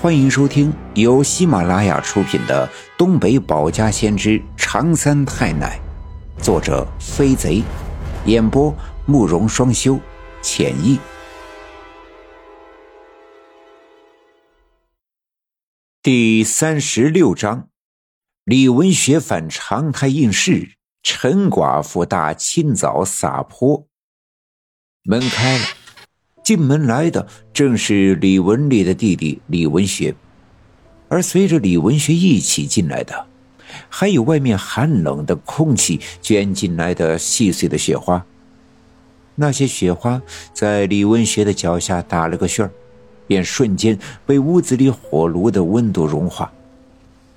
[0.00, 5.80] 欢迎收听由喜马拉雅出品的《东北保家先知长三太奶》，
[6.40, 7.64] 作者飞贼，
[8.24, 8.72] 演播
[9.06, 9.98] 慕容双修，
[10.40, 11.00] 浅意。
[16.00, 17.68] 第三十六章：
[18.44, 23.88] 李文学反常态应试，陈寡妇大清早撒泼。
[25.02, 25.64] 门开了。
[26.48, 30.14] 进门来的正是李文丽的弟弟李文学，
[31.10, 33.26] 而随着李文学一起进来的，
[33.90, 38.24] 还有外面寒冷的空气卷进来的细碎的雪花。
[39.34, 40.22] 那些雪花
[40.54, 42.72] 在李文学的脚下打了个旋儿，
[43.26, 46.50] 便瞬间被屋子里火炉的温度融化，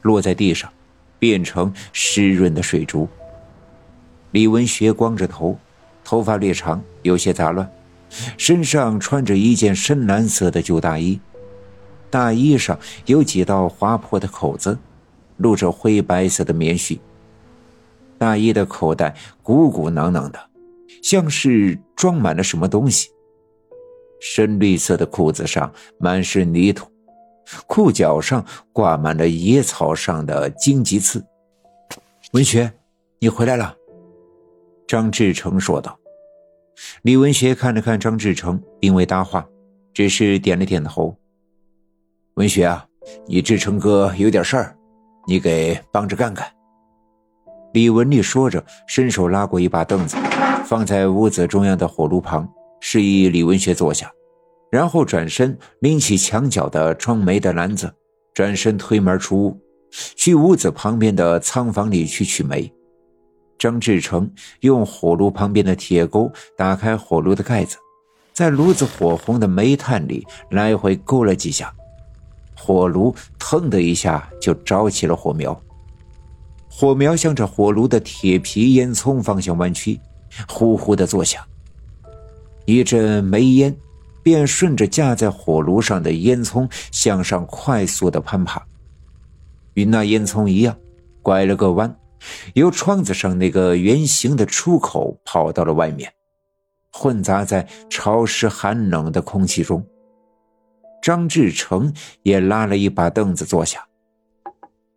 [0.04, 0.71] 落在地上，
[1.20, 3.09] 变成湿润的水珠。
[4.32, 5.59] 李文学光着头，
[6.02, 7.70] 头发略长，有些杂乱。
[8.38, 11.20] 身上穿着一件深蓝色的旧大衣，
[12.09, 14.77] 大衣上有几道划破的口子，
[15.37, 16.99] 露着灰白色的棉絮。
[18.18, 20.40] 大衣的口袋鼓鼓囊囊的，
[21.01, 23.09] 像是装满了什么东西。
[24.20, 26.91] 深绿色的裤子上满是泥土，
[27.65, 31.25] 裤脚上挂满了野草上的荆棘刺。
[32.34, 32.71] 文学，
[33.20, 33.75] 你回来了。”
[34.85, 35.98] 张志成说道。
[37.04, 39.48] 李文学看了看张志成，并未搭话，
[39.93, 41.15] 只是点了点头。
[42.35, 42.85] 文学啊，
[43.27, 44.76] 你志成哥有点事儿，
[45.27, 46.46] 你给帮着干干。
[47.74, 50.18] 李文丽说着，伸手拉过一把凳子，
[50.65, 52.48] 放在屋子中央的火炉旁，
[52.79, 54.12] 示意李文学坐下，
[54.71, 57.93] 然后转身拎起墙角的装煤的篮子，
[58.34, 59.62] 转身推门出屋，
[60.15, 62.71] 去屋子旁边的仓房里去取煤。
[63.62, 64.28] 张志成
[64.62, 67.78] 用火炉旁边的铁钩打开火炉的盖子，
[68.34, 71.72] 在炉子火红的煤炭里来回勾了几下，
[72.56, 75.56] 火炉腾的一下就着起了火苗。
[76.68, 80.00] 火苗向着火炉的铁皮烟囱方向弯曲，
[80.50, 81.44] 呼呼的作响。
[82.66, 83.75] 一阵煤烟
[84.24, 88.59] 便顺着架在火炉上的烟囱向上快速的攀爬，
[89.75, 90.75] 与那烟囱一样，
[91.22, 91.96] 拐了个弯。
[92.54, 96.14] 由窗子上那个圆形的出口跑到了外面，
[96.92, 99.86] 混杂在潮湿寒冷的空气中。
[101.02, 103.88] 张志成也拉了一把凳子坐下。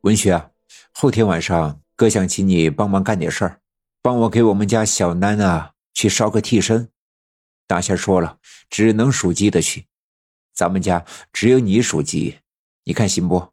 [0.03, 0.51] 文学啊，
[0.93, 3.61] 后天晚上哥想请你帮忙干点事儿，
[4.03, 6.91] 帮我给我们家小楠啊去烧个替身。
[7.67, 9.87] 大仙说了，只能属鸡的去，
[10.53, 12.41] 咱们家只有你属鸡，
[12.85, 13.49] 你看行不？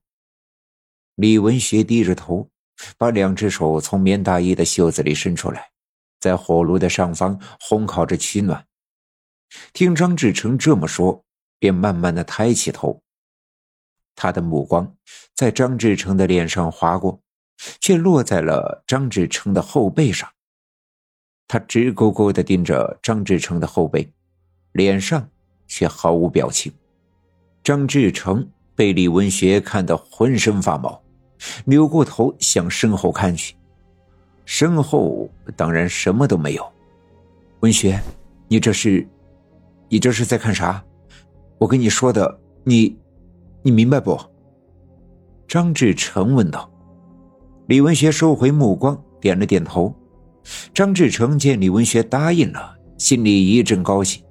[1.16, 2.50] 李文学低着头。
[2.97, 5.72] 把两只手从棉大衣的袖子里伸出来，
[6.19, 8.66] 在火炉的上方烘烤着取暖。
[9.74, 11.24] 听张志成这么说，
[11.59, 13.02] 便慢慢的抬起头。
[14.16, 14.96] 他的目光
[15.36, 17.22] 在张志成的脸上划过，
[17.80, 20.30] 却落在了张志成的后背上。
[21.48, 24.13] 他直勾勾的盯着张志成的后背，
[24.72, 25.30] 脸上
[25.68, 26.72] 却毫无表情。
[27.63, 31.03] 张志成被李文学看得浑身发毛。
[31.66, 33.56] 扭过头向身后看去，
[34.46, 36.66] 身后当然什么都没有。
[37.62, 38.00] 文学，
[38.47, 39.07] 你这是，
[39.90, 40.84] 你这是在看啥？
[41.57, 42.97] 我跟你说的，你，
[43.62, 44.19] 你明白不？
[45.47, 46.69] 张志成问道。
[47.68, 49.94] 李文学收回目光，点了点头。
[50.74, 54.24] 张志成见李文学答应了，心里一阵高兴，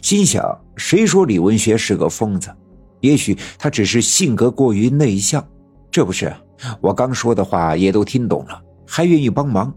[0.00, 0.42] 心想：
[0.76, 2.54] 谁说李文学是个疯子？
[3.00, 5.44] 也许他只是性格过于内向。
[5.92, 6.34] 这不是
[6.80, 9.72] 我刚说的话，也都听懂了，还愿意帮忙。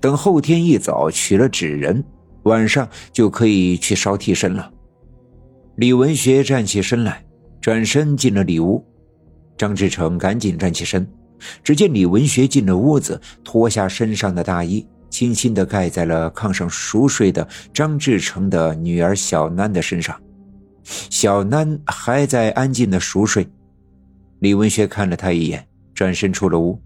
[0.00, 2.02] 等后天一早取了纸人，
[2.44, 4.70] 晚上就可以去烧替身了。
[5.74, 7.24] 李文学站起身来，
[7.60, 8.84] 转身进了里屋。
[9.58, 11.06] 张志成赶紧站起身，
[11.64, 20.16] 只见李文学进了屋子，脱下身上的大衣，轻轻地盖在了炕上熟睡的张志成的女儿小楠的身上。
[20.84, 23.46] 小楠还在安静的熟睡。
[24.40, 26.80] 李文学看了他一眼，转身出了屋，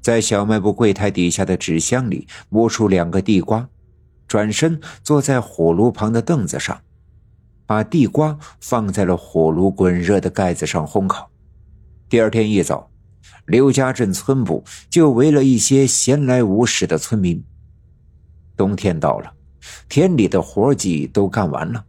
[0.00, 3.68] 在小卖部柜台底下的纸箱里摸出两个地瓜，
[4.28, 6.78] 转身坐在火炉旁的凳子上，
[7.64, 11.30] 把地瓜放在了火炉滚热的盖子上烘烤。
[12.10, 12.90] 第二天一早，
[13.46, 17.42] 刘家镇村部就围了一些闲来无事的村民。
[18.54, 19.32] 冬天到了，
[19.88, 21.82] 田里的活计都干完了，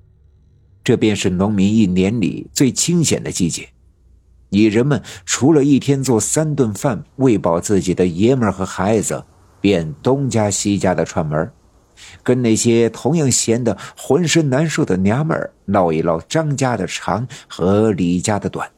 [0.81, 3.68] 这便是农民一年里最清闲的季节。
[4.53, 9.24] 女人们除了一天做三顿饭喂饱自己的爷们儿和孩子，
[9.62, 11.50] 便东家西家的串门
[12.21, 18.69] 跟那些同样闲得浑身难受的娘们儿唠一唠张家的长和李家的短。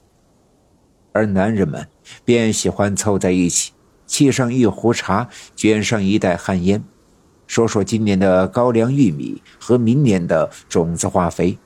[1.12, 1.88] 而男人们
[2.24, 3.72] 便喜欢凑在一起，
[4.08, 6.84] 沏上一壶茶，卷上一袋旱烟，
[7.48, 11.58] 说说今年的高粱玉米和明年的种子化肥。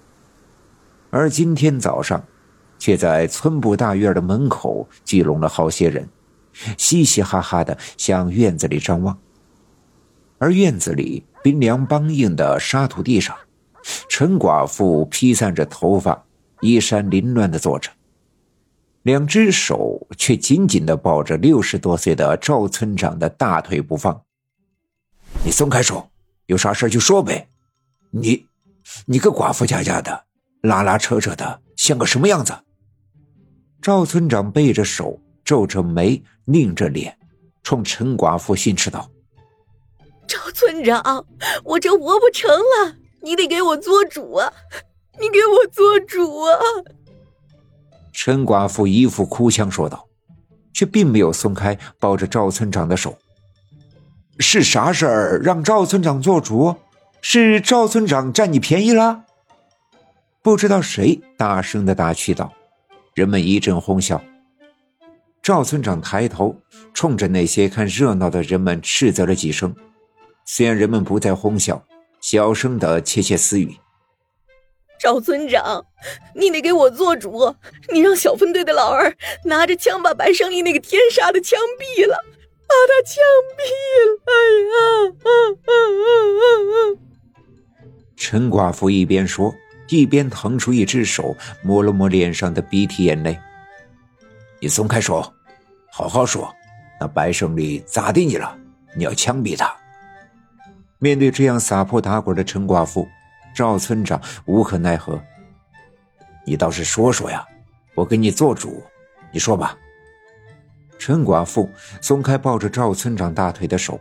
[1.09, 2.23] 而今天早上，
[2.79, 6.07] 却在村部大院的门口聚拢了好些人，
[6.77, 9.17] 嘻嘻哈哈的向院子里张望。
[10.37, 13.35] 而院子里冰凉梆硬的沙土地上，
[14.09, 16.25] 陈寡妇披散着头发，
[16.61, 17.89] 衣衫凌乱的坐着。
[19.03, 24.21] 两只手却紧紧的抱着六十多岁的赵村长的大腿不放。
[25.45, 26.09] 你松开手，
[26.47, 27.47] 有啥事就说呗。
[28.11, 28.45] 你，
[29.05, 30.25] 你个寡妇家家的，
[30.61, 32.53] 拉拉扯扯的，像个什么样子？
[33.87, 37.17] 赵村长背着手，皱着眉，拧着脸，
[37.63, 39.09] 冲陈寡妇训斥道
[40.27, 41.25] ：“赵村长，
[41.63, 44.51] 我这活不成了，你得给我做主啊！
[45.21, 46.59] 你给我做主啊！”
[48.11, 50.05] 陈寡妇一副哭腔说道，
[50.73, 53.17] 却并没有松开抱着赵村长的手。
[54.37, 56.75] 是啥事儿让赵村长做主？
[57.21, 59.23] 是赵村长占你便宜了？
[60.41, 62.51] 不知道谁大声的打趣道，
[63.17, 64.23] 人们一阵哄笑。
[65.41, 66.55] 赵村长抬头
[66.93, 69.75] 冲着那些看热闹的人们斥责了几声，
[70.45, 71.83] 虽然人们不再哄笑，
[72.21, 73.75] 小声的窃窃私语。
[74.99, 75.83] 赵村长，
[76.35, 77.55] 你得给我做主！
[77.91, 79.11] 你让小分队的老二
[79.45, 82.23] 拿着枪把白胜利那个天杀的枪毙了，
[82.67, 83.23] 把他枪
[83.57, 83.63] 毙
[84.05, 84.21] 了！
[84.27, 84.31] 哎
[84.61, 84.77] 呀！
[85.23, 85.29] 啊啊
[85.65, 85.71] 啊
[86.37, 87.01] 啊啊！
[88.15, 89.55] 陈寡妇一边说，
[89.89, 93.39] 一边腾出一只手摸了摸脸上的鼻涕眼泪。
[94.59, 95.21] 你松开手，
[95.91, 96.53] 好好说，
[96.99, 98.57] 那白胜利咋的你了？
[98.95, 99.71] 你要枪毙他？
[100.99, 103.07] 面对这样撒泼打滚的陈寡妇。
[103.55, 105.19] 赵村长无可奈何，
[106.45, 107.43] 你倒是说说呀，
[107.95, 108.83] 我给你做主，
[109.31, 109.75] 你说吧。
[110.99, 111.67] 陈寡妇
[111.99, 113.99] 松开抱着赵村长大腿的手，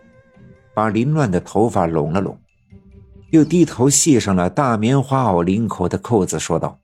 [0.74, 2.38] 把凌乱的头发拢了拢，
[3.30, 6.80] 又低头系上了大棉花袄领口的扣子，说道：“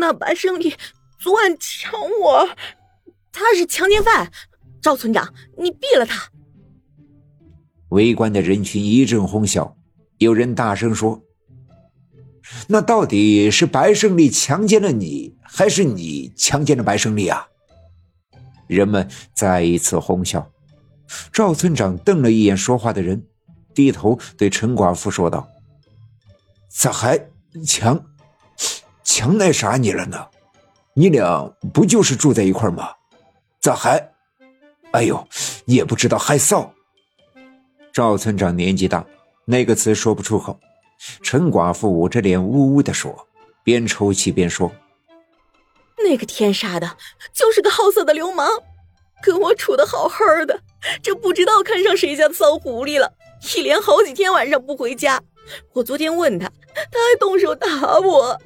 [0.00, 0.74] 那白胜利
[1.18, 2.48] 昨晚抢我，
[3.30, 4.30] 他是强奸犯，
[4.80, 6.30] 赵村长，你毙了他。”
[7.90, 9.76] 围观的人群一阵哄笑，
[10.18, 11.22] 有人大声说。
[12.66, 17.46] 那到底是白胜利强奸了你，还是你强奸了白胜利啊？
[18.66, 20.50] 人们再一次哄笑。
[21.30, 23.26] 赵村长瞪了一眼说话的人，
[23.74, 25.48] 低头对陈寡妇说道
[26.68, 27.18] ：“咋还
[27.66, 28.04] 强
[29.02, 30.26] 强那啥你了呢？
[30.94, 32.90] 你俩不就是住在一块吗？
[33.60, 33.98] 咋还……
[34.92, 35.26] 哎呦，
[35.64, 36.68] 也不知道害臊。”
[37.92, 39.04] 赵村长年纪大，
[39.44, 40.58] 那个词说不出口。
[41.22, 43.26] 陈寡妇捂着脸呜呜的说，
[43.64, 44.70] 边抽泣边说
[45.98, 46.96] ：“那个天杀的，
[47.34, 48.48] 就是个好色的流氓，
[49.22, 50.60] 跟我处的好好的，
[51.02, 53.12] 这不知道看上谁家的骚狐狸了，
[53.56, 55.20] 一连好几天晚上不回家。
[55.72, 57.66] 我昨天问他，他还动手打
[57.98, 58.40] 我。”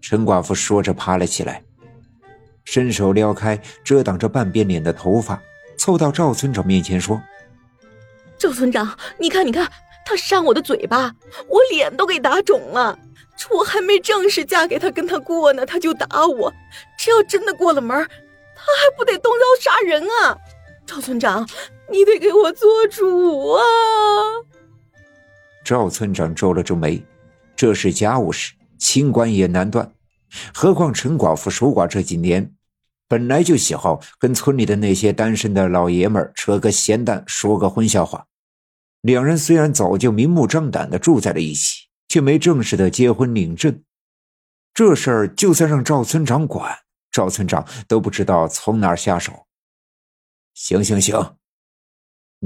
[0.00, 1.62] 陈寡妇说着爬了起来，
[2.64, 5.42] 伸手撩开遮挡着半边脸的头发，
[5.76, 7.20] 凑到赵村长面前说
[8.38, 9.70] ：“赵村长，你看，你看。”
[10.06, 11.14] 他扇我的嘴巴，
[11.48, 12.98] 我脸都给打肿了。
[13.50, 16.52] 我还没正式嫁给他，跟他过呢，他就打我。
[16.98, 20.36] 这要真的过了门，他还不得动刀杀人啊？
[20.84, 21.48] 赵村长，
[21.94, 23.62] 你得给我做主啊！
[25.64, 27.00] 赵村长皱了皱眉，
[27.54, 29.88] 这是家务事，清官也难断。
[30.52, 32.52] 何况陈寡妇守寡这几年，
[33.06, 38.26] 本来就喜好跟村里的那些单身的老爷们扯个闲蛋，说个荤笑话。
[39.02, 43.84] 两人虽然早就明目张胆的住在了一起，却没正式的结婚领证。
[44.74, 46.76] 这事儿就算让赵村长管，
[47.12, 49.46] 赵村长都不知道从哪儿下手。
[50.54, 51.36] 行行行，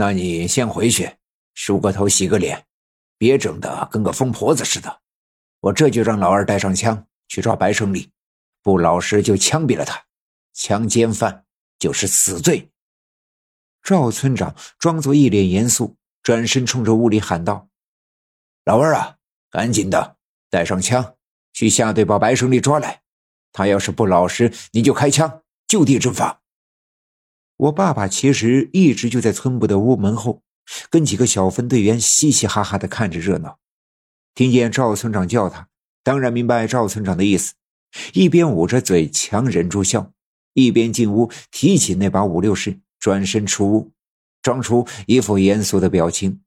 [0.01, 1.11] 那你先回去，
[1.55, 2.65] 梳个头，洗个脸，
[3.19, 5.01] 别整的跟个疯婆子似的。
[5.59, 8.13] 我这就让老二带上枪去抓白胜利，
[8.63, 10.01] 不老实就枪毙了他。
[10.55, 11.45] 强奸犯
[11.81, 12.71] 就是死罪。
[13.83, 15.97] 赵村长装作一脸严肃。
[16.23, 17.69] 转身冲着屋里喊道
[18.67, 19.17] ：“老二啊，
[19.51, 20.17] 赶紧的，
[20.51, 21.15] 带上枪，
[21.55, 23.03] 去下队把白胜利抓来。
[23.51, 26.43] 他要是不老实，你就开枪，就地正法。”
[27.59, 30.43] 我爸爸其实一直就在村部的屋门后，
[30.91, 33.59] 跟几个小分队员嘻嘻哈哈的看着热闹。
[34.35, 35.69] 听见赵村长叫他，
[36.05, 37.55] 当然明白赵村长的意思，
[38.15, 40.13] 一边捂着嘴强忍住笑，
[40.55, 43.93] 一边进屋提起那把五六式，转身出屋。
[44.41, 46.41] 装出一副严肃的表情，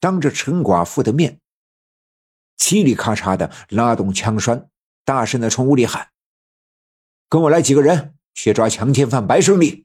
[0.00, 1.38] 当着陈寡妇的面，
[2.58, 4.70] 嘁里咔嚓的拉动枪栓，
[5.04, 6.08] 大声的冲屋里喊
[7.28, 9.84] ：“跟我来几个人去抓强奸犯白胜利。